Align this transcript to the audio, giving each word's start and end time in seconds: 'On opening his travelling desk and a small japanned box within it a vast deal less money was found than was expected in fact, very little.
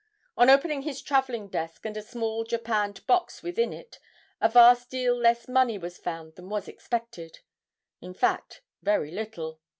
'On 0.35 0.49
opening 0.49 0.81
his 0.81 0.99
travelling 1.03 1.47
desk 1.47 1.85
and 1.85 1.95
a 1.95 2.01
small 2.01 2.43
japanned 2.43 3.05
box 3.05 3.43
within 3.43 3.71
it 3.71 3.99
a 4.41 4.49
vast 4.49 4.89
deal 4.89 5.15
less 5.15 5.47
money 5.47 5.77
was 5.77 5.99
found 5.99 6.33
than 6.33 6.49
was 6.49 6.67
expected 6.67 7.41
in 8.01 8.15
fact, 8.15 8.63
very 8.81 9.11
little. 9.11 9.59